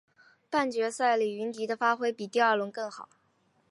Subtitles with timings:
[0.49, 3.07] 半决赛李云迪的发挥比第二轮更好。